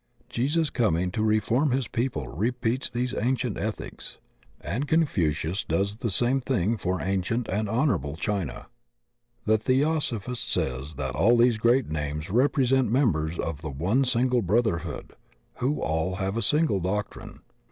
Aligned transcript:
Jesus 0.29 0.71
coming 0.71 1.11
to 1.11 1.21
reform 1.21 1.69
his 1.69 1.87
people 1.87 2.27
repeats 2.27 2.89
these 2.89 3.13
ancient 3.13 3.55
ethics, 3.55 4.17
and 4.59 4.87
Confucius 4.87 5.63
does 5.63 5.97
the 5.97 6.09
same 6.09 6.41
thing 6.41 6.75
for 6.75 6.99
ancient 6.99 7.47
and 7.49 7.69
honorable 7.69 8.15
China. 8.15 8.65
The 9.45 9.59
Theosophist 9.59 10.49
says 10.51 10.95
that 10.95 11.13
all 11.13 11.37
these 11.37 11.59
great 11.59 11.89
names 11.91 12.31
rep 12.31 12.57
resent 12.57 12.89
members 12.91 13.37
of 13.37 13.61
the 13.61 13.69
one 13.69 14.03
single 14.03 14.41
brotherhood, 14.41 15.13
who 15.57 15.79
all 15.83 16.15
have 16.15 16.35
a 16.35 16.41
single 16.41 16.79
doctrine. 16.79 17.41